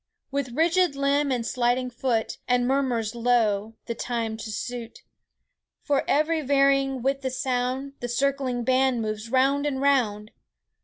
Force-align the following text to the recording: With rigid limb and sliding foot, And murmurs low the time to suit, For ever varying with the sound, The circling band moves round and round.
With 0.31 0.53
rigid 0.53 0.95
limb 0.95 1.31
and 1.31 1.45
sliding 1.45 1.91
foot, 1.91 2.39
And 2.47 2.67
murmurs 2.67 3.13
low 3.13 3.75
the 3.85 3.93
time 3.93 4.35
to 4.37 4.51
suit, 4.51 5.03
For 5.83 6.03
ever 6.07 6.43
varying 6.43 7.03
with 7.03 7.21
the 7.21 7.29
sound, 7.29 7.93
The 7.99 8.09
circling 8.09 8.63
band 8.63 9.03
moves 9.03 9.29
round 9.29 9.67
and 9.67 9.79
round. 9.79 10.31